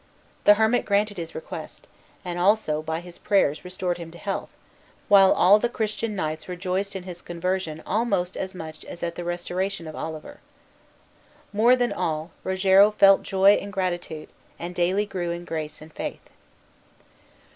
[0.45, 1.85] The hermit granted his request,
[2.25, 4.49] and also by his prayers restored him to health,
[5.09, 9.23] while all the Christian knights rejoiced in his conversion almost as much as at the
[9.23, 10.39] restoration of Oliver.
[11.53, 16.31] More than all Rogero felt joy and gratitude, and daily grew in grace and faith.